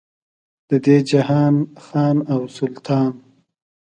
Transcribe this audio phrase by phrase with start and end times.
[0.69, 1.55] د دې جهان
[1.85, 3.11] خان او سلطان.